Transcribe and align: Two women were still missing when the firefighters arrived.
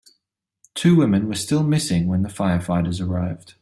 Two 0.73 0.95
women 0.95 1.27
were 1.27 1.35
still 1.35 1.61
missing 1.61 2.07
when 2.07 2.23
the 2.23 2.27
firefighters 2.27 2.99
arrived. 3.07 3.53